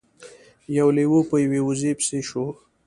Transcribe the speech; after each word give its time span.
یو 0.77 0.87
لیوه 0.97 1.21
په 1.29 1.35
یوې 1.43 1.61
وزې 1.67 1.91
پسې 1.99 2.19
شو. 2.29 2.45